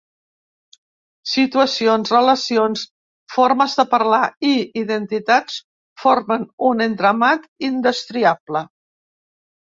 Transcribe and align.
Situacions, 1.31 2.13
relacions, 2.13 2.85
formes 3.33 3.75
de 3.79 3.85
parlar 3.91 4.21
i 4.51 4.53
identitats 4.81 5.59
formen 6.05 6.47
un 6.71 6.81
entramat 6.87 7.45
indestriable. 7.69 8.63